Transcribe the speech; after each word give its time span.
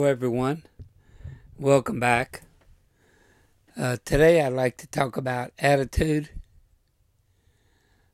Hello, 0.00 0.10
everyone. 0.10 0.62
Welcome 1.58 2.00
back. 2.00 2.44
Uh, 3.76 3.98
today, 4.02 4.40
I'd 4.40 4.54
like 4.54 4.78
to 4.78 4.86
talk 4.86 5.18
about 5.18 5.52
attitude. 5.58 6.30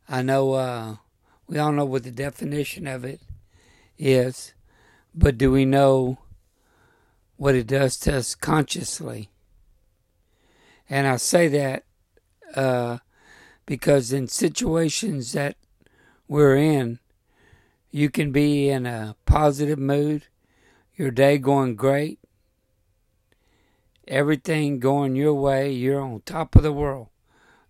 I 0.08 0.22
know 0.22 0.54
uh, 0.54 0.96
we 1.46 1.60
all 1.60 1.70
know 1.70 1.84
what 1.84 2.02
the 2.02 2.10
definition 2.10 2.88
of 2.88 3.04
it 3.04 3.20
is, 3.96 4.52
but 5.14 5.38
do 5.38 5.52
we 5.52 5.64
know 5.64 6.18
what 7.36 7.54
it 7.54 7.68
does 7.68 7.96
to 7.98 8.16
us 8.16 8.34
consciously? 8.34 9.30
And 10.90 11.06
I 11.06 11.18
say 11.18 11.46
that 11.46 11.84
uh, 12.56 12.98
because 13.64 14.12
in 14.12 14.26
situations 14.26 15.34
that 15.34 15.54
we're 16.26 16.56
in, 16.56 16.98
you 17.92 18.10
can 18.10 18.32
be 18.32 18.70
in 18.70 18.86
a 18.86 19.14
positive 19.24 19.78
mood 19.78 20.24
your 20.96 21.10
day 21.10 21.38
going 21.38 21.76
great, 21.76 22.18
everything 24.08 24.78
going 24.78 25.14
your 25.14 25.34
way, 25.34 25.70
you're 25.70 26.00
on 26.00 26.22
top 26.24 26.56
of 26.56 26.62
the 26.62 26.72
world, 26.72 27.08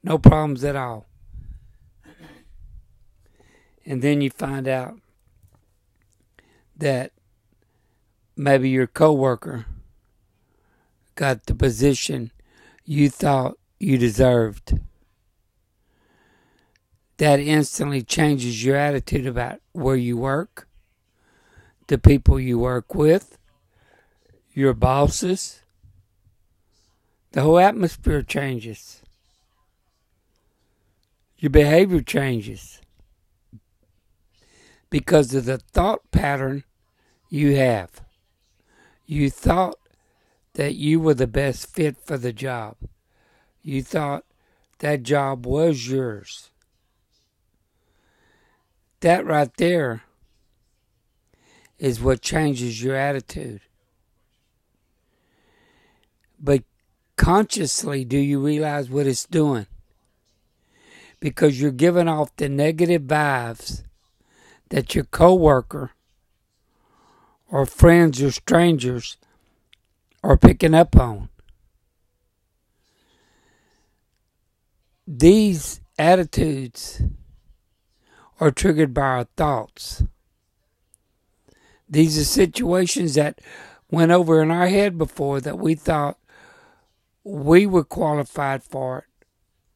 no 0.02 0.18
problems 0.18 0.62
at 0.64 0.76
all. 0.76 1.06
And 3.84 4.02
then 4.02 4.20
you 4.20 4.30
find 4.30 4.66
out 4.66 4.98
that 6.76 7.12
maybe 8.36 8.68
your 8.68 8.86
coworker 8.86 9.66
got 11.14 11.46
the 11.46 11.54
position 11.54 12.30
you 12.84 13.08
thought 13.08 13.58
you 13.80 13.98
deserved. 13.98 14.78
That 17.18 17.40
instantly 17.40 18.02
changes 18.02 18.64
your 18.64 18.76
attitude 18.76 19.26
about 19.26 19.60
where 19.72 19.96
you 19.96 20.18
work, 20.18 20.68
the 21.86 21.98
people 21.98 22.40
you 22.40 22.58
work 22.58 22.94
with, 22.94 23.38
your 24.52 24.74
bosses. 24.74 25.60
The 27.32 27.42
whole 27.42 27.58
atmosphere 27.58 28.22
changes. 28.22 29.02
Your 31.36 31.50
behavior 31.50 32.00
changes 32.00 32.80
because 34.88 35.34
of 35.34 35.44
the 35.44 35.58
thought 35.58 36.10
pattern 36.10 36.64
you 37.28 37.56
have. 37.56 38.00
You 39.04 39.28
thought 39.28 39.76
that 40.54 40.74
you 40.76 40.98
were 40.98 41.14
the 41.14 41.26
best 41.26 41.72
fit 41.74 41.98
for 41.98 42.16
the 42.16 42.32
job. 42.32 42.76
You 43.60 43.82
thought 43.82 44.24
that 44.78 45.02
job 45.02 45.44
was 45.44 45.88
yours. 45.88 46.50
That 49.00 49.26
right 49.26 49.54
there 49.58 50.05
is 51.78 52.00
what 52.00 52.22
changes 52.22 52.82
your 52.82 52.96
attitude. 52.96 53.60
But 56.38 56.64
consciously, 57.16 58.04
do 58.04 58.18
you 58.18 58.40
realize 58.40 58.90
what 58.90 59.06
it's 59.06 59.26
doing? 59.26 59.66
Because 61.20 61.60
you're 61.60 61.70
giving 61.70 62.08
off 62.08 62.34
the 62.36 62.48
negative 62.48 63.02
vibes 63.02 63.82
that 64.68 64.94
your 64.94 65.04
coworker 65.04 65.92
or 67.50 67.66
friends 67.66 68.22
or 68.22 68.30
strangers 68.30 69.16
are 70.22 70.36
picking 70.36 70.74
up 70.74 70.96
on. 70.96 71.28
These 75.06 75.80
attitudes 75.98 77.00
are 78.40 78.50
triggered 78.50 78.92
by 78.92 79.02
our 79.02 79.24
thoughts. 79.36 80.02
These 81.88 82.18
are 82.18 82.24
situations 82.24 83.14
that 83.14 83.40
went 83.90 84.10
over 84.12 84.42
in 84.42 84.50
our 84.50 84.66
head 84.66 84.98
before 84.98 85.40
that 85.40 85.58
we 85.58 85.74
thought 85.74 86.18
we 87.22 87.66
were 87.66 87.84
qualified 87.84 88.62
for 88.62 88.98
it 88.98 89.26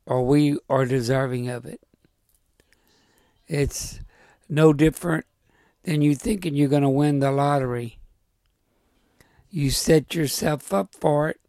or 0.06 0.26
we 0.26 0.58
are 0.68 0.86
deserving 0.86 1.48
of 1.48 1.64
it. 1.64 1.80
It's 3.46 4.00
no 4.48 4.72
different 4.72 5.26
than 5.84 6.02
you 6.02 6.14
thinking 6.14 6.54
you're 6.54 6.68
going 6.68 6.82
to 6.82 6.88
win 6.88 7.20
the 7.20 7.30
lottery. 7.30 7.98
You 9.50 9.70
set 9.70 10.14
yourself 10.14 10.72
up 10.72 10.94
for 10.94 11.28
it. 11.28 11.40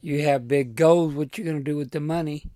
You 0.00 0.22
have 0.24 0.48
big 0.48 0.74
goals, 0.74 1.14
what 1.14 1.38
you're 1.38 1.44
going 1.44 1.58
to 1.58 1.70
do 1.70 1.76
with 1.76 1.92
the 1.92 2.00
money. 2.00 2.50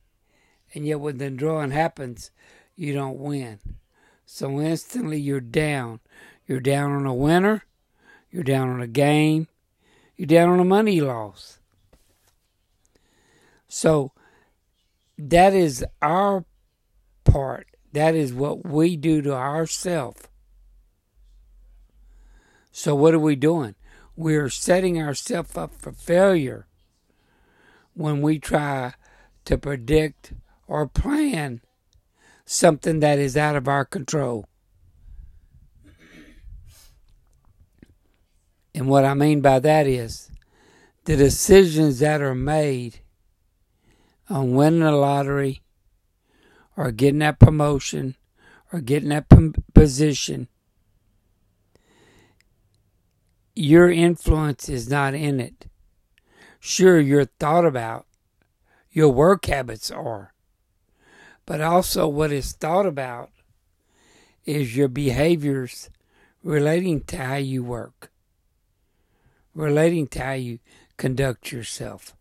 And 0.74 0.84
yet, 0.84 1.00
when 1.00 1.18
the 1.18 1.30
drawing 1.30 1.70
happens, 1.70 2.30
you 2.74 2.92
don't 2.92 3.18
win. 3.18 3.60
So 4.26 4.60
instantly 4.60 5.18
you're 5.18 5.40
down. 5.40 6.00
You're 6.46 6.60
down 6.60 6.92
on 6.92 7.06
a 7.06 7.14
winner. 7.14 7.62
You're 8.30 8.42
down 8.42 8.68
on 8.68 8.82
a 8.82 8.88
game. 8.88 9.46
You're 10.16 10.26
down 10.26 10.50
on 10.50 10.60
a 10.60 10.64
money 10.64 11.00
loss. 11.00 11.60
So 13.68 14.12
that 15.16 15.54
is 15.54 15.84
our 16.02 16.44
part. 17.24 17.68
That 17.92 18.14
is 18.14 18.34
what 18.34 18.66
we 18.66 18.96
do 18.96 19.22
to 19.22 19.32
ourselves. 19.32 20.28
So 22.72 22.94
what 22.94 23.14
are 23.14 23.18
we 23.18 23.36
doing? 23.36 23.74
We're 24.16 24.50
setting 24.50 25.00
ourselves 25.00 25.56
up 25.56 25.74
for 25.74 25.92
failure 25.92 26.66
when 27.94 28.20
we 28.20 28.38
try 28.38 28.94
to 29.46 29.56
predict 29.56 30.32
or 30.66 30.86
plan 30.86 31.62
something 32.46 33.00
that 33.00 33.18
is 33.18 33.36
out 33.36 33.56
of 33.56 33.68
our 33.68 33.84
control. 33.84 34.46
And 38.74 38.88
what 38.88 39.04
I 39.04 39.14
mean 39.14 39.40
by 39.40 39.58
that 39.58 39.86
is 39.86 40.30
the 41.04 41.16
decisions 41.16 41.98
that 41.98 42.20
are 42.20 42.34
made 42.34 43.00
on 44.28 44.54
winning 44.54 44.80
the 44.80 44.92
lottery 44.92 45.62
or 46.76 46.92
getting 46.92 47.20
that 47.20 47.38
promotion 47.38 48.16
or 48.72 48.80
getting 48.80 49.08
that 49.08 49.26
position, 49.72 50.48
your 53.54 53.90
influence 53.90 54.68
is 54.68 54.88
not 54.88 55.14
in 55.14 55.40
it. 55.40 55.66
Sure, 56.60 57.00
you're 57.00 57.24
thought 57.24 57.64
about, 57.64 58.06
your 58.90 59.08
work 59.08 59.46
habits 59.46 59.90
are 59.90 60.34
but 61.46 61.60
also 61.60 62.08
what 62.08 62.32
is 62.32 62.52
thought 62.52 62.86
about 62.86 63.30
is 64.44 64.76
your 64.76 64.88
behaviors 64.88 65.88
relating 66.42 67.00
to 67.00 67.16
how 67.16 67.36
you 67.36 67.62
work, 67.62 68.10
relating 69.54 70.06
to 70.08 70.22
how 70.22 70.32
you 70.32 70.58
conduct 70.96 71.52
yourself. 71.52 72.14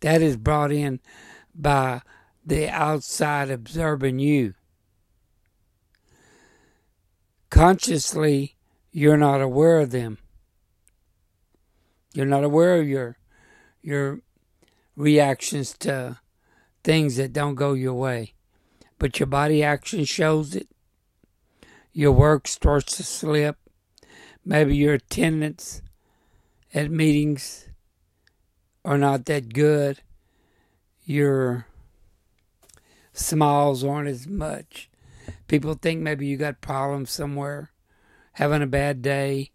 That 0.00 0.22
is 0.22 0.36
brought 0.36 0.72
in 0.72 1.00
by 1.54 2.02
the 2.44 2.68
outside 2.68 3.50
observing 3.50 4.18
you. 4.18 4.54
Consciously, 7.50 8.56
you're 8.90 9.16
not 9.16 9.40
aware 9.40 9.78
of 9.80 9.90
them. 9.90 10.18
You're 12.12 12.26
not 12.26 12.44
aware 12.44 12.76
of 12.80 12.88
your 12.88 13.16
your 13.82 14.20
reactions 14.96 15.76
to 15.78 16.18
things 16.84 17.16
that 17.16 17.32
don't 17.32 17.54
go 17.54 17.72
your 17.72 17.94
way. 17.94 18.34
But 18.98 19.18
your 19.18 19.26
body 19.26 19.64
action 19.64 20.04
shows 20.04 20.54
it. 20.54 20.68
Your 21.92 22.12
work 22.12 22.46
starts 22.46 22.96
to 22.96 23.02
slip. 23.02 23.56
Maybe 24.44 24.76
your 24.76 24.94
attendance 24.94 25.80
at 26.72 26.90
meetings 26.90 27.68
are 28.84 28.98
not 28.98 29.24
that 29.24 29.52
good. 29.52 30.02
Your 31.04 31.66
smiles 33.12 33.82
aren't 33.82 34.08
as 34.08 34.26
much. 34.26 34.90
People 35.48 35.74
think 35.74 36.00
maybe 36.00 36.26
you 36.26 36.36
got 36.36 36.60
problems 36.60 37.10
somewhere, 37.10 37.70
having 38.32 38.62
a 38.62 38.66
bad 38.66 39.00
day. 39.00 39.52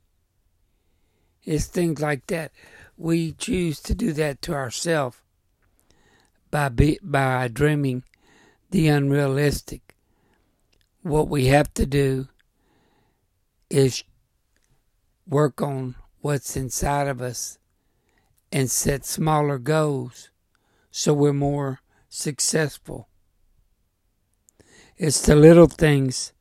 It's 1.44 1.66
things 1.66 2.02
like 2.02 2.26
that. 2.28 2.52
We 2.98 3.34
choose 3.34 3.80
to 3.82 3.94
do 3.94 4.14
that 4.14 4.42
to 4.44 4.54
ourselves 4.54 5.22
by 6.52 6.70
be, 6.70 7.00
by 7.02 7.48
dreaming 7.48 8.04
the 8.72 8.88
unrealistic. 8.88 9.96
What 11.02 11.30
we 11.30 11.48
have 11.48 11.74
to 11.76 11.86
do 11.86 12.28
is 13.70 14.04
work 15.28 15.62
on 15.62 15.96
what's 16.22 16.58
inside 16.58 17.08
of 17.08 17.22
us 17.22 17.58
and 18.52 18.70
set 18.70 19.06
smaller 19.06 19.60
goals 19.60 20.30
so 20.92 21.14
we're 21.14 21.34
more 21.34 21.80
successful. 22.10 23.08
It's 24.98 25.22
the 25.22 25.36
little 25.36 25.68
things 25.68 26.34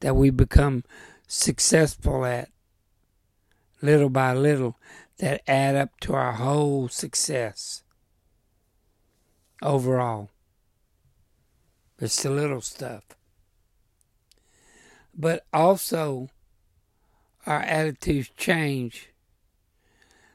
that 0.00 0.16
we 0.16 0.30
become 0.30 0.84
successful 1.28 2.24
at, 2.24 2.48
little 3.82 4.10
by 4.10 4.32
little, 4.32 4.78
that 5.18 5.42
add 5.46 5.76
up 5.76 6.00
to 6.00 6.14
our 6.14 6.32
whole 6.32 6.88
success 6.88 7.84
overall. 9.62 10.30
It's 11.98 12.22
the 12.22 12.30
little 12.30 12.60
stuff. 12.60 13.04
But 15.14 15.44
also, 15.52 16.30
our 17.46 17.60
attitudes 17.60 18.30
change. 18.36 19.10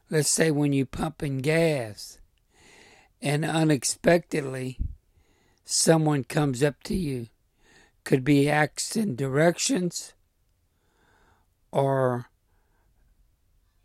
Let's 0.09 0.29
say 0.29 0.51
when 0.51 0.73
you're 0.73 0.85
pumping 0.85 1.39
gas 1.39 2.19
and 3.21 3.43
unexpectedly 3.43 4.77
someone 5.63 6.23
comes 6.23 6.61
up 6.61 6.83
to 6.83 6.95
you, 6.95 7.27
could 8.03 8.23
be 8.23 8.47
asking 8.47 9.15
directions 9.15 10.13
or 11.71 12.29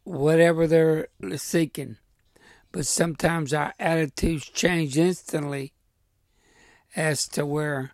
whatever 0.04 0.66
they're 0.66 1.08
seeking. 1.36 1.96
But 2.72 2.86
sometimes 2.86 3.52
our 3.52 3.74
attitudes 3.78 4.48
change 4.48 4.96
instantly 4.96 5.72
as 6.94 7.26
to 7.28 7.44
where, 7.44 7.92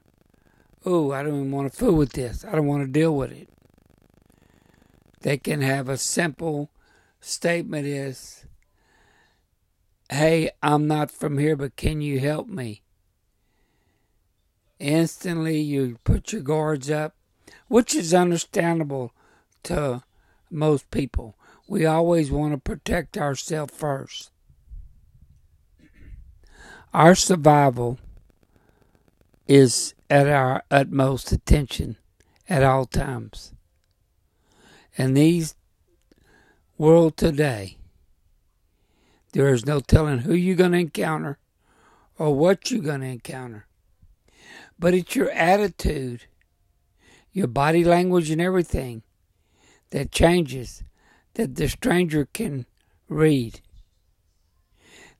oh, 0.84 1.12
I 1.12 1.22
don't 1.22 1.34
even 1.34 1.50
want 1.50 1.72
to 1.72 1.78
fool 1.78 1.94
with 1.94 2.12
this. 2.12 2.44
I 2.44 2.52
don't 2.52 2.66
want 2.66 2.84
to 2.84 2.90
deal 2.92 3.14
with 3.14 3.32
it. 3.32 3.48
They 5.22 5.38
can 5.38 5.62
have 5.62 5.88
a 5.88 5.96
simple 5.96 6.70
statement 7.20 7.86
is, 7.86 8.44
hey, 10.10 10.50
I'm 10.62 10.86
not 10.86 11.10
from 11.10 11.38
here, 11.38 11.56
but 11.56 11.76
can 11.76 12.00
you 12.00 12.20
help 12.20 12.48
me? 12.48 12.82
Instantly, 14.78 15.58
you 15.58 15.98
put 16.04 16.32
your 16.32 16.42
guards 16.42 16.90
up, 16.90 17.16
which 17.68 17.94
is 17.94 18.12
understandable 18.12 19.12
to 19.64 20.02
most 20.50 20.90
people. 20.90 21.34
We 21.66 21.86
always 21.86 22.30
want 22.30 22.52
to 22.52 22.58
protect 22.58 23.16
ourselves 23.16 23.74
first. 23.74 24.30
Our 26.96 27.14
survival 27.14 27.98
is 29.46 29.92
at 30.08 30.28
our 30.28 30.62
utmost 30.70 31.30
attention 31.30 31.98
at 32.48 32.62
all 32.62 32.86
times. 32.86 33.52
And 34.96 35.14
these 35.14 35.56
world 36.78 37.18
today, 37.18 37.76
there 39.34 39.52
is 39.52 39.66
no 39.66 39.80
telling 39.80 40.20
who 40.20 40.32
you're 40.32 40.56
going 40.56 40.72
to 40.72 40.78
encounter 40.78 41.36
or 42.18 42.34
what 42.34 42.70
you're 42.70 42.80
going 42.80 43.02
to 43.02 43.08
encounter. 43.08 43.66
But 44.78 44.94
it's 44.94 45.14
your 45.14 45.30
attitude, 45.32 46.22
your 47.30 47.46
body 47.46 47.84
language, 47.84 48.30
and 48.30 48.40
everything 48.40 49.02
that 49.90 50.12
changes 50.12 50.82
that 51.34 51.56
the 51.56 51.68
stranger 51.68 52.26
can 52.32 52.64
read. 53.06 53.60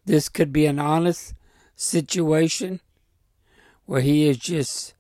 This 0.06 0.30
could 0.30 0.54
be 0.54 0.64
an 0.64 0.78
honest 0.78 1.34
situation 1.76 2.80
where 3.84 4.00
he 4.00 4.28
is 4.28 4.38
just 4.38 4.94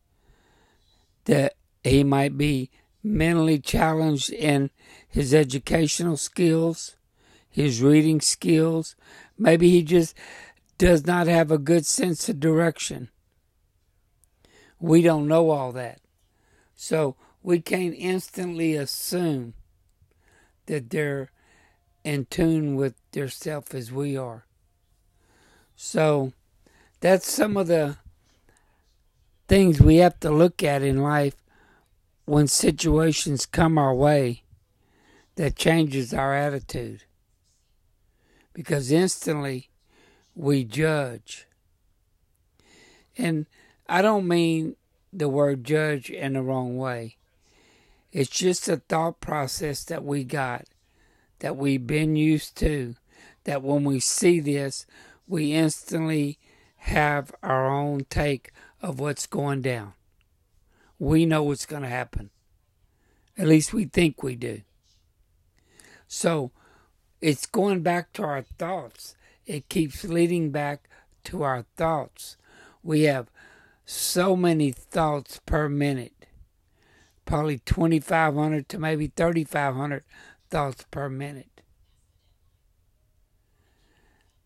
that 1.24 1.54
he 1.82 2.04
might 2.04 2.38
be 2.38 2.70
mentally 3.02 3.58
challenged 3.58 4.30
in 4.30 4.70
his 5.08 5.34
educational 5.34 6.16
skills, 6.16 6.96
his 7.48 7.82
reading 7.82 8.20
skills. 8.20 8.94
Maybe 9.38 9.70
he 9.70 9.82
just 9.82 10.14
does 10.78 11.06
not 11.06 11.26
have 11.26 11.50
a 11.50 11.58
good 11.58 11.86
sense 11.86 12.28
of 12.28 12.38
direction. 12.38 13.08
We 14.78 15.02
don't 15.02 15.26
know 15.26 15.50
all 15.50 15.72
that. 15.72 16.00
So 16.74 17.16
we 17.42 17.60
can't 17.60 17.94
instantly 17.96 18.74
assume 18.74 19.54
that 20.66 20.90
they're 20.90 21.30
in 22.04 22.26
tune 22.26 22.76
with 22.76 22.94
their 23.12 23.28
self 23.28 23.74
as 23.74 23.90
we 23.90 24.16
are. 24.16 24.44
So 25.74 26.32
that's 27.00 27.30
some 27.30 27.56
of 27.56 27.66
the 27.66 27.96
things 29.48 29.80
we 29.80 29.96
have 29.96 30.18
to 30.20 30.30
look 30.30 30.62
at 30.62 30.82
in 30.82 31.02
life 31.02 31.36
when 32.24 32.48
situations 32.48 33.46
come 33.46 33.78
our 33.78 33.94
way 33.94 34.42
that 35.36 35.56
changes 35.56 36.12
our 36.12 36.34
attitude. 36.34 37.04
Because 38.52 38.90
instantly 38.90 39.68
we 40.34 40.64
judge. 40.64 41.46
And 43.16 43.46
I 43.88 44.02
don't 44.02 44.26
mean 44.26 44.76
the 45.12 45.28
word 45.28 45.64
judge 45.64 46.10
in 46.10 46.34
the 46.34 46.42
wrong 46.42 46.76
way. 46.76 47.16
It's 48.12 48.30
just 48.30 48.68
a 48.68 48.78
thought 48.78 49.20
process 49.20 49.84
that 49.84 50.04
we 50.04 50.24
got, 50.24 50.64
that 51.40 51.56
we've 51.56 51.86
been 51.86 52.16
used 52.16 52.56
to, 52.58 52.96
that 53.44 53.62
when 53.62 53.84
we 53.84 54.00
see 54.00 54.40
this, 54.40 54.86
we 55.28 55.52
instantly 55.52 56.38
have 56.86 57.34
our 57.42 57.68
own 57.68 58.06
take 58.08 58.52
of 58.80 59.00
what's 59.00 59.26
going 59.26 59.60
down. 59.60 59.92
We 61.00 61.26
know 61.26 61.42
what's 61.42 61.66
going 61.66 61.82
to 61.82 61.88
happen. 61.88 62.30
At 63.36 63.48
least 63.48 63.74
we 63.74 63.86
think 63.86 64.22
we 64.22 64.36
do. 64.36 64.62
So 66.06 66.52
it's 67.20 67.44
going 67.44 67.82
back 67.82 68.12
to 68.14 68.22
our 68.22 68.42
thoughts. 68.42 69.16
It 69.46 69.68
keeps 69.68 70.04
leading 70.04 70.52
back 70.52 70.88
to 71.24 71.42
our 71.42 71.64
thoughts. 71.76 72.36
We 72.84 73.02
have 73.02 73.32
so 73.84 74.36
many 74.36 74.70
thoughts 74.70 75.40
per 75.44 75.68
minute, 75.68 76.26
probably 77.24 77.58
2,500 77.58 78.68
to 78.68 78.78
maybe 78.78 79.08
3,500 79.08 80.04
thoughts 80.50 80.84
per 80.92 81.08
minute. 81.08 81.62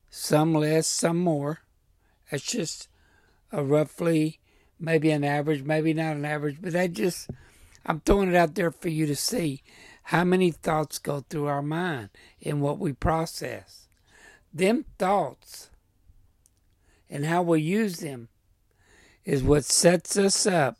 Some 0.08 0.54
less, 0.54 0.86
some 0.86 1.18
more. 1.18 1.60
It's 2.30 2.44
just 2.44 2.88
a 3.52 3.62
roughly, 3.62 4.38
maybe 4.78 5.10
an 5.10 5.24
average, 5.24 5.62
maybe 5.62 5.92
not 5.92 6.16
an 6.16 6.24
average, 6.24 6.58
but 6.60 6.72
that 6.72 6.92
just, 6.92 7.30
I'm 7.84 8.00
throwing 8.00 8.28
it 8.28 8.36
out 8.36 8.54
there 8.54 8.70
for 8.70 8.88
you 8.88 9.06
to 9.06 9.16
see 9.16 9.62
how 10.04 10.24
many 10.24 10.50
thoughts 10.50 10.98
go 10.98 11.24
through 11.28 11.46
our 11.46 11.62
mind 11.62 12.10
and 12.44 12.60
what 12.60 12.78
we 12.78 12.92
process. 12.92 13.88
Them 14.52 14.84
thoughts 14.98 15.70
and 17.08 17.26
how 17.26 17.42
we 17.42 17.60
use 17.60 17.98
them 17.98 18.28
is 19.24 19.42
what 19.42 19.64
sets 19.64 20.16
us 20.16 20.46
up 20.46 20.78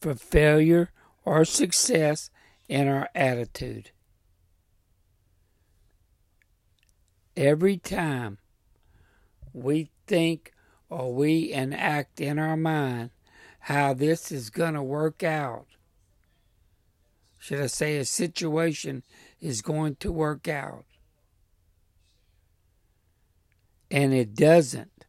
for 0.00 0.14
failure 0.14 0.90
or 1.24 1.44
success 1.44 2.30
in 2.68 2.88
our 2.88 3.08
attitude. 3.14 3.90
Every 7.36 7.76
time 7.76 8.38
we 9.52 9.90
think 10.08 10.52
or 10.90 11.14
we 11.14 11.52
enact 11.52 12.20
in 12.20 12.38
our 12.38 12.56
mind 12.56 13.10
how 13.60 13.94
this 13.94 14.32
is 14.32 14.50
going 14.50 14.74
to 14.74 14.82
work 14.82 15.22
out, 15.22 15.66
should 17.38 17.60
I 17.60 17.66
say 17.66 17.98
a 17.98 18.04
situation 18.04 19.04
is 19.40 19.62
going 19.62 19.96
to 19.96 20.10
work 20.10 20.48
out, 20.48 20.84
and 23.90 24.12
it 24.12 24.34
doesn't, 24.34 25.04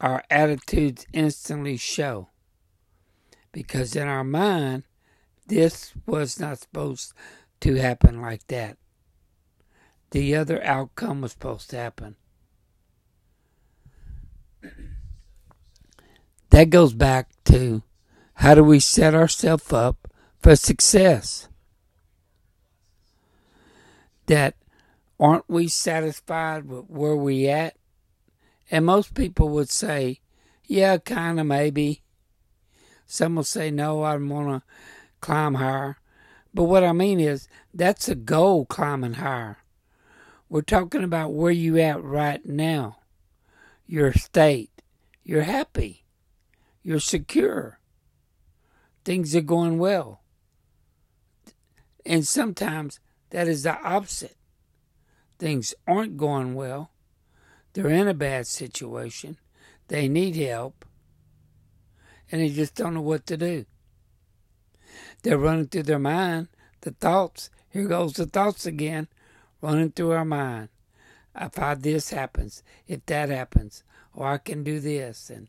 our 0.00 0.24
attitudes 0.28 1.06
instantly 1.12 1.76
show. 1.76 2.28
Because 3.52 3.94
in 3.94 4.08
our 4.08 4.24
mind, 4.24 4.84
this 5.46 5.92
was 6.06 6.40
not 6.40 6.58
supposed 6.58 7.12
to 7.60 7.74
happen 7.74 8.20
like 8.20 8.46
that. 8.48 8.78
The 10.10 10.34
other 10.34 10.62
outcome 10.64 11.20
was 11.20 11.32
supposed 11.32 11.70
to 11.70 11.76
happen. 11.76 12.16
That 16.50 16.70
goes 16.70 16.92
back 16.92 17.30
to 17.46 17.82
how 18.34 18.54
do 18.54 18.62
we 18.62 18.80
set 18.80 19.14
ourselves 19.14 19.72
up 19.72 20.08
for 20.38 20.56
success? 20.56 21.48
That 24.26 24.54
aren't 25.18 25.48
we 25.48 25.68
satisfied 25.68 26.66
with 26.66 26.86
where 26.88 27.16
we 27.16 27.48
at? 27.48 27.76
And 28.70 28.86
most 28.86 29.14
people 29.14 29.48
would 29.50 29.70
say, 29.70 30.20
yeah, 30.66 30.98
kind 30.98 31.38
of, 31.38 31.46
maybe. 31.46 32.02
Some 33.06 33.36
will 33.36 33.44
say, 33.44 33.70
no, 33.70 34.02
I 34.02 34.16
want 34.16 34.48
to 34.48 34.62
climb 35.20 35.54
higher. 35.54 35.98
But 36.54 36.64
what 36.64 36.84
I 36.84 36.92
mean 36.92 37.20
is, 37.20 37.48
that's 37.74 38.08
a 38.08 38.14
goal 38.14 38.66
climbing 38.66 39.14
higher. 39.14 39.58
We're 40.48 40.62
talking 40.62 41.04
about 41.04 41.32
where 41.32 41.52
you 41.52 41.78
at 41.78 42.02
right 42.02 42.44
now, 42.44 42.98
your 43.92 44.14
state. 44.14 44.70
You're 45.22 45.42
happy. 45.42 46.06
You're 46.82 46.98
secure. 46.98 47.78
Things 49.04 49.36
are 49.36 49.42
going 49.42 49.78
well. 49.78 50.22
And 52.06 52.26
sometimes 52.26 53.00
that 53.30 53.48
is 53.48 53.64
the 53.64 53.78
opposite. 53.82 54.36
Things 55.38 55.74
aren't 55.86 56.16
going 56.16 56.54
well. 56.54 56.90
They're 57.74 57.90
in 57.90 58.08
a 58.08 58.14
bad 58.14 58.46
situation. 58.46 59.36
They 59.88 60.08
need 60.08 60.36
help. 60.36 60.86
And 62.30 62.40
they 62.40 62.48
just 62.48 62.74
don't 62.74 62.94
know 62.94 63.02
what 63.02 63.26
to 63.26 63.36
do. 63.36 63.66
They're 65.22 65.36
running 65.36 65.66
through 65.66 65.82
their 65.82 65.98
mind, 65.98 66.48
the 66.80 66.92
thoughts. 66.92 67.50
Here 67.68 67.86
goes 67.86 68.14
the 68.14 68.24
thoughts 68.24 68.64
again, 68.64 69.08
running 69.60 69.90
through 69.90 70.12
our 70.12 70.24
mind. 70.24 70.70
If 71.34 71.58
I, 71.58 71.74
this 71.74 72.10
happens, 72.10 72.62
if 72.86 73.06
that 73.06 73.28
happens, 73.28 73.84
or 74.14 74.26
I 74.26 74.38
can 74.38 74.62
do 74.62 74.80
this. 74.80 75.30
And 75.30 75.48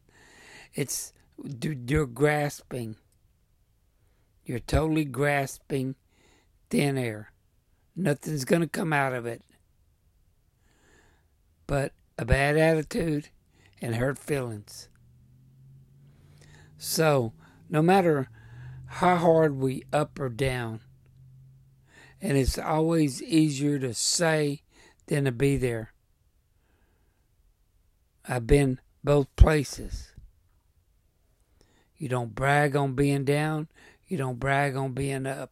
it's, 0.73 1.13
you're 1.61 2.05
grasping. 2.05 2.95
You're 4.45 4.59
totally 4.59 5.05
grasping 5.05 5.95
thin 6.69 6.97
air. 6.97 7.31
Nothing's 7.95 8.45
going 8.45 8.61
to 8.61 8.67
come 8.67 8.93
out 8.93 9.13
of 9.13 9.25
it 9.25 9.43
but 11.67 11.93
a 12.17 12.25
bad 12.25 12.57
attitude 12.57 13.29
and 13.81 13.95
hurt 13.95 14.17
feelings. 14.17 14.89
So, 16.77 17.33
no 17.69 17.81
matter 17.81 18.29
how 18.85 19.15
hard 19.15 19.55
we 19.55 19.83
up 19.91 20.19
or 20.19 20.29
down, 20.29 20.81
and 22.21 22.37
it's 22.37 22.57
always 22.57 23.21
easier 23.21 23.79
to 23.79 23.93
say 23.93 24.62
than 25.07 25.25
to 25.25 25.31
be 25.31 25.57
there. 25.57 25.93
I've 28.25 28.47
been 28.47 28.79
both 29.03 29.33
places. 29.35 30.13
You 31.97 32.09
don't 32.09 32.35
brag 32.35 32.75
on 32.75 32.93
being 32.95 33.25
down, 33.25 33.67
you 34.07 34.17
don't 34.17 34.39
brag 34.39 34.75
on 34.75 34.93
being 34.93 35.25
up. 35.25 35.51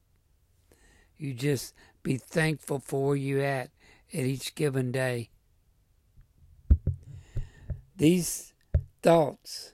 You 1.17 1.33
just 1.33 1.73
be 2.03 2.17
thankful 2.17 2.79
for 2.79 3.07
where 3.07 3.15
you 3.15 3.41
at 3.41 3.69
at 4.13 4.19
each 4.19 4.55
given 4.55 4.91
day. 4.91 5.29
These 7.95 8.53
thoughts 9.03 9.73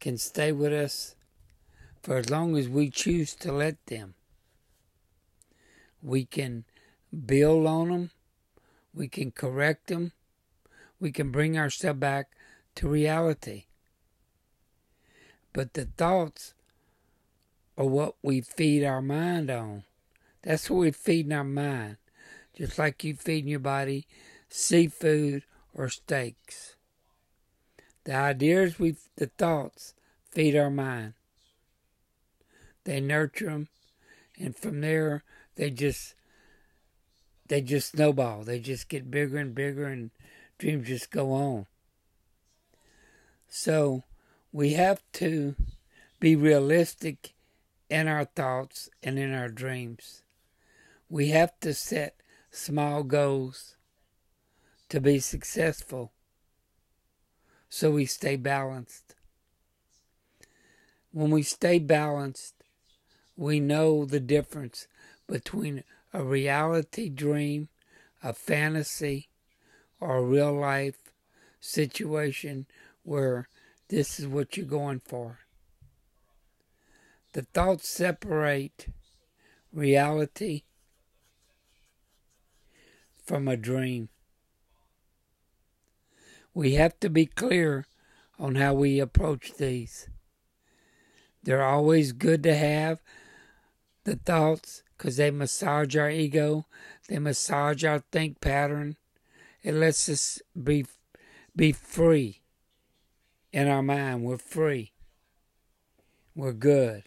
can 0.00 0.16
stay 0.16 0.52
with 0.52 0.72
us 0.72 1.14
for 2.02 2.16
as 2.16 2.30
long 2.30 2.56
as 2.56 2.68
we 2.68 2.88
choose 2.88 3.34
to 3.36 3.52
let 3.52 3.84
them. 3.86 4.14
We 6.00 6.24
can 6.24 6.64
build 7.26 7.66
on 7.66 7.88
them, 7.90 8.10
we 8.98 9.06
can 9.06 9.30
correct 9.30 9.86
them, 9.86 10.10
we 10.98 11.12
can 11.12 11.30
bring 11.30 11.56
ourselves 11.56 12.00
back 12.00 12.26
to 12.74 12.88
reality. 12.88 13.66
But 15.52 15.74
the 15.74 15.84
thoughts 15.84 16.54
are 17.76 17.86
what 17.86 18.16
we 18.22 18.40
feed 18.40 18.84
our 18.84 19.00
mind 19.00 19.50
on. 19.50 19.84
That's 20.42 20.68
what 20.68 20.80
we're 20.80 20.92
feeding 20.92 21.32
our 21.32 21.44
mind. 21.44 21.98
Just 22.56 22.76
like 22.76 23.04
you 23.04 23.14
feeding 23.14 23.48
your 23.48 23.60
body 23.60 24.08
seafood 24.48 25.44
or 25.72 25.88
steaks. 25.88 26.74
The 28.02 28.14
ideas 28.14 28.80
we, 28.80 28.96
the 29.16 29.26
thoughts 29.38 29.94
feed 30.32 30.56
our 30.56 30.70
mind. 30.70 31.12
They 32.82 33.00
nurture 33.00 33.50
them, 33.50 33.68
and 34.38 34.56
from 34.56 34.80
there 34.80 35.22
they 35.54 35.70
just, 35.70 36.14
they 37.48 37.60
just 37.60 37.92
snowball. 37.92 38.44
They 38.44 38.60
just 38.60 38.88
get 38.88 39.10
bigger 39.10 39.38
and 39.38 39.54
bigger, 39.54 39.86
and 39.86 40.10
dreams 40.58 40.88
just 40.88 41.10
go 41.10 41.32
on. 41.32 41.66
So 43.48 44.04
we 44.52 44.74
have 44.74 45.02
to 45.14 45.54
be 46.20 46.36
realistic 46.36 47.34
in 47.88 48.06
our 48.06 48.24
thoughts 48.24 48.88
and 49.02 49.18
in 49.18 49.34
our 49.34 49.48
dreams. 49.48 50.22
We 51.08 51.28
have 51.28 51.58
to 51.60 51.72
set 51.72 52.20
small 52.50 53.02
goals 53.02 53.76
to 54.90 55.00
be 55.00 55.18
successful 55.18 56.12
so 57.70 57.90
we 57.90 58.06
stay 58.06 58.36
balanced. 58.36 59.14
When 61.12 61.30
we 61.30 61.42
stay 61.42 61.78
balanced, 61.78 62.54
we 63.36 63.60
know 63.60 64.04
the 64.04 64.20
difference 64.20 64.86
between 65.26 65.84
a 66.12 66.22
reality 66.22 67.08
dream, 67.08 67.68
a 68.22 68.32
fantasy, 68.32 69.28
or 70.00 70.18
a 70.18 70.22
real 70.22 70.52
life 70.52 71.12
situation 71.60 72.66
where 73.02 73.48
this 73.88 74.20
is 74.20 74.26
what 74.26 74.56
you're 74.56 74.66
going 74.66 75.00
for. 75.00 75.40
The 77.32 77.42
thoughts 77.42 77.88
separate 77.88 78.88
reality 79.72 80.62
from 83.24 83.48
a 83.48 83.56
dream. 83.56 84.08
We 86.54 86.74
have 86.74 86.98
to 87.00 87.10
be 87.10 87.26
clear 87.26 87.86
on 88.38 88.54
how 88.54 88.74
we 88.74 88.98
approach 88.98 89.52
these. 89.58 90.08
They're 91.42 91.64
always 91.64 92.12
good 92.12 92.42
to 92.44 92.54
have 92.56 93.00
the 94.04 94.16
thoughts 94.16 94.82
because 94.98 95.16
they 95.16 95.30
massage 95.30 95.96
our 95.96 96.10
ego, 96.10 96.66
they 97.08 97.20
massage 97.20 97.84
our 97.84 98.00
think 98.10 98.40
pattern. 98.40 98.96
It 99.62 99.74
lets 99.74 100.08
us 100.08 100.42
be 100.60 100.86
be 101.54 101.72
free 101.72 102.42
in 103.52 103.68
our 103.68 103.82
mind. 103.82 104.24
We're 104.24 104.38
free. 104.38 104.92
We're 106.34 106.52
good. 106.52 107.04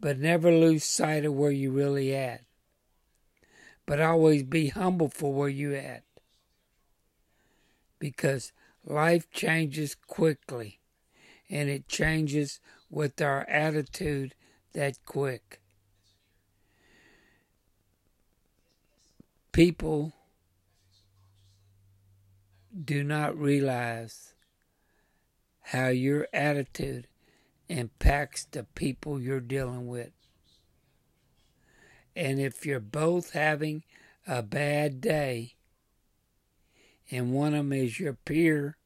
But 0.00 0.18
never 0.18 0.50
lose 0.50 0.84
sight 0.84 1.24
of 1.24 1.34
where 1.34 1.52
you 1.52 1.70
really 1.70 2.14
at. 2.14 2.42
But 3.86 4.00
always 4.00 4.42
be 4.42 4.68
humble 4.68 5.08
for 5.08 5.32
where 5.32 5.48
you 5.48 5.74
at 5.74 6.02
because 7.98 8.52
life 8.84 9.30
changes 9.30 9.94
quickly 9.94 10.80
and 11.48 11.68
it 11.68 11.86
changes 11.86 12.58
with 12.90 13.20
our 13.20 13.48
attitude 13.48 14.34
that 14.72 14.98
quick. 15.06 15.61
People 19.52 20.14
do 22.84 23.04
not 23.04 23.38
realize 23.38 24.32
how 25.60 25.88
your 25.88 26.26
attitude 26.32 27.06
impacts 27.68 28.46
the 28.46 28.64
people 28.64 29.20
you're 29.20 29.40
dealing 29.40 29.88
with. 29.88 30.12
And 32.16 32.40
if 32.40 32.64
you're 32.64 32.80
both 32.80 33.32
having 33.32 33.82
a 34.26 34.42
bad 34.42 35.02
day, 35.02 35.56
and 37.10 37.34
one 37.34 37.52
of 37.52 37.58
them 37.58 37.74
is 37.74 38.00
your 38.00 38.14
peer, 38.14 38.78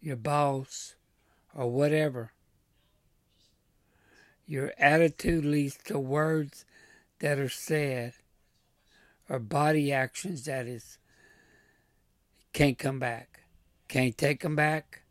your 0.00 0.16
boss, 0.16 0.94
or 1.52 1.68
whatever. 1.68 2.30
Your 4.46 4.72
attitude 4.78 5.44
leads 5.44 5.76
to 5.86 5.98
words 5.98 6.64
that 7.18 7.40
are 7.40 7.48
said 7.48 8.14
or 9.28 9.38
body 9.38 9.92
actions 9.92 10.44
that 10.44 10.66
is 10.66 10.98
can't 12.52 12.78
come 12.78 12.98
back. 12.98 13.42
Can't 13.88 14.16
take 14.16 14.40
them 14.40 14.56
back. 14.56 15.02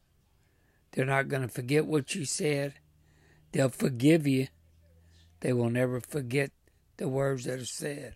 They're 0.92 1.06
not 1.06 1.28
going 1.28 1.44
to 1.44 1.48
forget 1.48 1.86
what 1.86 2.16
you 2.16 2.26
said. 2.26 2.74
They'll 3.52 3.70
forgive 3.70 4.28
you. 4.28 4.48
They 5.42 5.54
will 5.54 5.70
never 5.70 6.02
forget 6.02 6.52
the 6.98 7.08
words 7.08 7.46
that 7.46 7.60
are 7.60 7.66
said. 7.66 8.16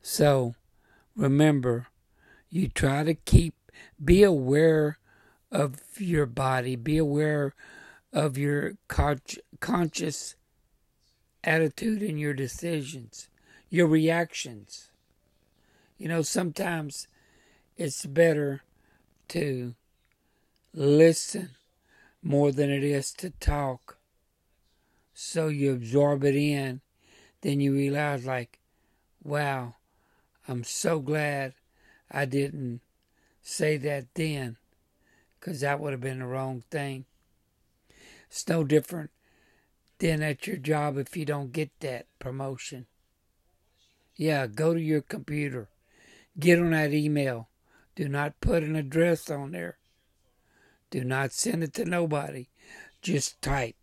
So 0.00 0.54
remember, 1.16 1.88
you 2.50 2.68
try 2.68 3.02
to 3.02 3.14
keep, 3.14 3.54
be 4.02 4.22
aware 4.22 4.98
of 5.50 5.80
your 5.98 6.26
body, 6.26 6.76
be 6.76 6.98
aware 6.98 7.54
of 8.12 8.38
your 8.38 8.74
conscious 8.88 10.36
attitude 11.46 12.02
and 12.02 12.18
your 12.18 12.34
decisions, 12.34 13.28
your 13.70 13.86
reactions. 13.86 14.90
You 15.96 16.08
know, 16.08 16.22
sometimes 16.22 17.08
it's 17.76 18.04
better 18.04 18.62
to 19.28 19.74
listen 20.74 21.50
more 22.22 22.52
than 22.52 22.70
it 22.70 22.84
is 22.84 23.12
to 23.12 23.30
talk. 23.30 23.96
So 25.14 25.48
you 25.48 25.72
absorb 25.72 26.24
it 26.24 26.34
in, 26.34 26.80
then 27.40 27.60
you 27.60 27.72
realize, 27.72 28.26
like, 28.26 28.58
wow, 29.22 29.76
I'm 30.46 30.64
so 30.64 30.98
glad 30.98 31.54
I 32.10 32.26
didn't 32.26 32.80
say 33.42 33.76
that 33.78 34.06
then 34.14 34.56
because 35.38 35.60
that 35.60 35.80
would 35.80 35.92
have 35.92 36.00
been 36.00 36.18
the 36.18 36.26
wrong 36.26 36.64
thing. 36.70 37.04
It's 38.28 38.46
no 38.48 38.64
different 38.64 39.10
than 39.98 40.22
at 40.22 40.46
your 40.46 40.56
job 40.56 40.98
if 40.98 41.16
you 41.16 41.24
don't 41.24 41.52
get 41.52 41.70
that 41.80 42.06
promotion. 42.18 42.86
Yeah, 44.16 44.46
go 44.46 44.74
to 44.74 44.80
your 44.80 45.02
computer, 45.02 45.68
get 46.38 46.58
on 46.58 46.70
that 46.70 46.92
email. 46.92 47.48
Do 47.94 48.08
not 48.08 48.40
put 48.40 48.62
an 48.62 48.76
address 48.76 49.30
on 49.30 49.52
there. 49.52 49.78
Do 50.90 51.02
not 51.02 51.32
send 51.32 51.62
it 51.62 51.72
to 51.74 51.84
nobody. 51.84 52.48
Just 53.00 53.40
type. 53.40 53.76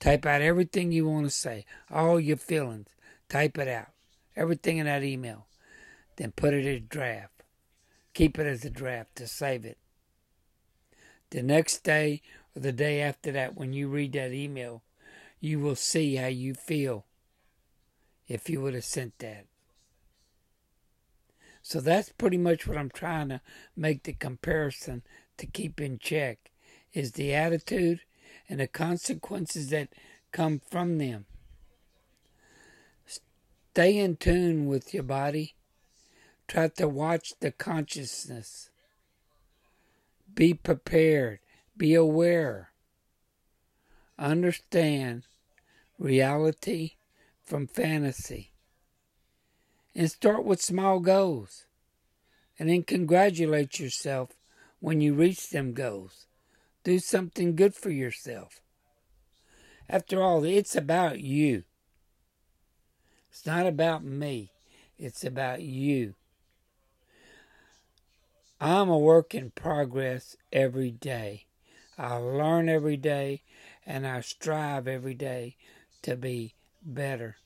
Type 0.00 0.26
out 0.26 0.42
everything 0.42 0.90
you 0.92 1.06
want 1.06 1.26
to 1.26 1.30
say, 1.30 1.66
all 1.90 2.18
your 2.18 2.36
feelings. 2.36 2.88
Type 3.28 3.58
it 3.58 3.68
out. 3.68 3.88
Everything 4.34 4.78
in 4.78 4.86
that 4.86 5.04
email 5.04 5.46
then 6.20 6.32
put 6.32 6.52
it 6.52 6.66
as 6.66 6.82
draft. 6.86 7.42
Keep 8.12 8.38
it 8.38 8.46
as 8.46 8.62
a 8.62 8.70
draft 8.70 9.16
to 9.16 9.26
save 9.26 9.64
it. 9.64 9.78
The 11.30 11.42
next 11.42 11.82
day 11.82 12.20
or 12.54 12.60
the 12.60 12.72
day 12.72 13.00
after 13.00 13.32
that, 13.32 13.56
when 13.56 13.72
you 13.72 13.88
read 13.88 14.12
that 14.12 14.32
email, 14.32 14.82
you 15.40 15.58
will 15.58 15.74
see 15.74 16.16
how 16.16 16.26
you 16.26 16.54
feel 16.54 17.06
if 18.28 18.48
you 18.48 18.60
would 18.60 18.74
have 18.74 18.84
sent 18.84 19.18
that. 19.18 19.46
So 21.62 21.80
that's 21.80 22.10
pretty 22.10 22.38
much 22.38 22.66
what 22.66 22.78
I'm 22.78 22.90
trying 22.90 23.30
to 23.30 23.40
make 23.76 24.04
the 24.04 24.12
comparison 24.12 25.02
to 25.38 25.46
keep 25.46 25.80
in 25.80 25.98
check 25.98 26.50
is 26.92 27.12
the 27.12 27.34
attitude 27.34 28.00
and 28.48 28.60
the 28.60 28.66
consequences 28.66 29.70
that 29.70 29.88
come 30.32 30.60
from 30.70 30.98
them. 30.98 31.26
Stay 33.06 33.96
in 33.96 34.16
tune 34.16 34.66
with 34.66 34.92
your 34.92 35.02
body. 35.02 35.54
Try 36.48 36.68
to 36.68 36.88
watch 36.88 37.34
the 37.40 37.52
consciousness. 37.52 38.70
Be 40.34 40.54
prepared. 40.54 41.38
Be 41.76 41.94
aware. 41.94 42.70
Understand 44.18 45.22
reality 46.00 46.92
from 47.44 47.66
fantasy. 47.66 48.52
And 49.94 50.10
start 50.10 50.44
with 50.44 50.62
small 50.62 50.98
goals. 50.98 51.66
And 52.58 52.68
then 52.68 52.82
congratulate 52.82 53.78
yourself 53.78 54.30
when 54.80 55.00
you 55.00 55.14
reach 55.14 55.50
them 55.50 55.72
goals. 55.72 56.26
Do 56.82 56.98
something 56.98 57.54
good 57.54 57.74
for 57.74 57.90
yourself. 57.90 58.60
After 59.88 60.22
all, 60.22 60.44
it's 60.44 60.74
about 60.74 61.20
you. 61.20 61.64
It's 63.30 63.44
not 63.44 63.66
about 63.66 64.04
me. 64.04 64.52
It's 64.98 65.24
about 65.24 65.62
you. 65.62 66.14
I'm 68.60 68.88
a 68.88 68.98
work 68.98 69.34
in 69.34 69.50
progress 69.50 70.36
every 70.52 70.90
day. 70.90 71.46
I 71.98 72.16
learn 72.16 72.68
every 72.68 72.96
day 72.96 73.42
and 73.86 74.06
I 74.06 74.20
strive 74.20 74.86
every 74.86 75.14
day 75.14 75.56
to 76.02 76.16
be 76.16 76.54
better. 76.82 77.36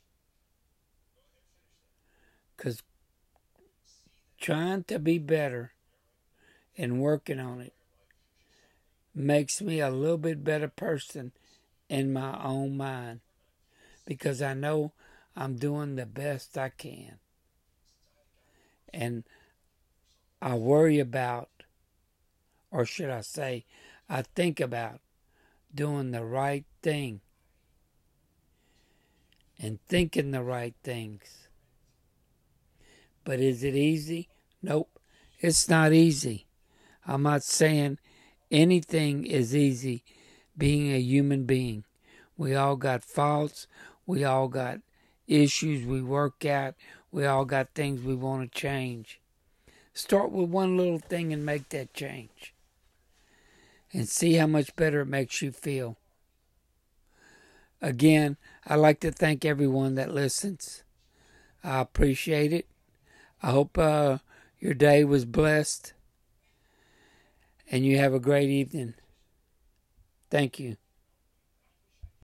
Because 2.57 2.83
trying 4.41 4.85
to 4.85 4.99
be 4.99 5.19
better 5.19 5.73
and 6.77 7.01
working 7.01 7.41
on 7.41 7.61
it 7.61 7.73
makes 9.15 9.63
me 9.63 9.81
a 9.81 9.91
little 9.91 10.19
bit 10.19 10.45
better 10.45 10.69
person 10.69 11.33
in 11.89 12.13
my 12.13 12.43
own 12.43 12.77
mind 12.77 13.21
because 14.05 14.43
I 14.43 14.55
know 14.55 14.93
I'm 15.37 15.57
doing 15.57 15.97
the 15.97 16.07
best 16.07 16.59
I 16.59 16.69
can. 16.69 17.19
And 18.93 19.25
I 20.41 20.55
worry 20.55 20.99
about, 21.01 21.49
or 22.71 22.85
should 22.85 23.11
I 23.11 23.23
say, 23.23 23.65
I 24.09 24.23
think 24.23 24.61
about 24.61 25.01
doing 25.75 26.11
the 26.11 26.25
right 26.25 26.65
thing 26.83 27.21
and 29.61 29.79
thinking 29.87 30.31
the 30.31 30.43
right 30.43 30.75
things. 30.83 31.49
But 33.25 33.41
is 33.41 33.65
it 33.65 33.75
easy? 33.75 34.29
Nope, 34.63 34.99
it's 35.41 35.69
not 35.69 35.93
easy. 35.93 36.47
I'm 37.07 37.23
not 37.23 37.43
saying 37.43 37.99
anything 38.51 39.27
is 39.27 39.55
easy 39.55 40.05
being 40.57 40.93
a 40.93 40.99
human 40.99 41.45
being. 41.45 41.85
We 42.37 42.55
all 42.55 42.77
got 42.77 43.05
faults. 43.05 43.67
We 44.07 44.25
all 44.25 44.49
got 44.49 44.81
issues 45.27 45.87
we 45.87 46.03
work 46.03 46.45
at. 46.45 46.75
We 47.11 47.25
all 47.27 47.45
got 47.45 47.75
things 47.75 48.03
we 48.03 48.15
want 48.15 48.53
to 48.53 48.59
change. 48.61 49.21
Start 49.93 50.33
with 50.33 50.51
one 50.51 50.77
little 50.77 50.99
thing 50.99 51.33
and 51.33 51.47
make 51.47 51.69
that 51.71 51.95
change. 51.95 52.53
And 53.93 54.09
see 54.09 54.35
how 54.35 54.49
much 54.49 54.75
better 54.75 55.03
it 55.03 55.07
makes 55.07 55.41
you 55.41 55.53
feel. 55.53 55.97
Again, 57.81 58.37
I'd 58.67 58.77
like 58.77 59.01
to 59.01 59.11
thank 59.11 59.45
everyone 59.45 59.95
that 59.97 60.15
listens. 60.15 60.85
I 61.63 61.81
appreciate 61.81 62.53
it. 62.53 62.67
I 63.43 63.51
hope 63.51 63.77
uh, 63.77 64.19
your 64.59 64.75
day 64.75 65.05
was 65.05 65.25
blessed 65.25 65.93
and 67.71 67.85
you 67.85 67.99
have 67.99 68.15
a 68.15 68.21
great 68.21 68.49
evening. 68.49 68.95
Thank 70.31 70.59
you. 70.59 70.77